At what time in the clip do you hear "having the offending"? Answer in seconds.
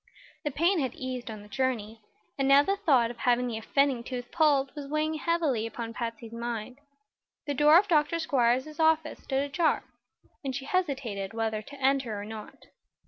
3.19-4.03